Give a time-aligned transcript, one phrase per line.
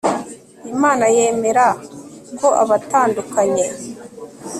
[0.73, 1.67] imana yemera
[2.39, 3.65] ko abatandukanye